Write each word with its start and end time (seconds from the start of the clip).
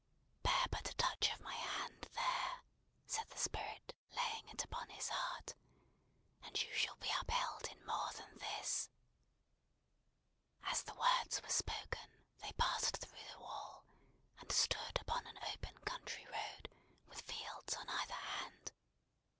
"Bear 0.41 0.65
but 0.71 0.89
a 0.89 0.95
touch 0.95 1.29
of 1.31 1.39
my 1.41 1.53
hand 1.53 2.09
there," 2.15 2.63
said 3.05 3.29
the 3.29 3.37
Spirit, 3.37 3.93
laying 4.17 4.47
it 4.49 4.63
upon 4.63 4.89
his 4.89 5.09
heart, 5.09 5.53
"and 6.41 6.59
you 6.59 6.73
shall 6.73 6.95
be 6.95 7.13
upheld 7.21 7.67
in 7.67 7.85
more 7.85 8.11
than 8.13 8.39
this!" 8.39 8.89
As 10.63 10.81
the 10.81 10.95
words 10.95 11.39
were 11.43 11.49
spoken, 11.49 12.17
they 12.39 12.51
passed 12.53 12.97
through 12.97 13.23
the 13.31 13.39
wall, 13.41 13.85
and 14.39 14.51
stood 14.51 14.97
upon 14.99 15.27
an 15.27 15.37
open 15.53 15.77
country 15.85 16.25
road, 16.25 16.73
with 17.05 17.21
fields 17.21 17.75
on 17.75 17.87
either 17.87 18.15
hand. 18.15 18.71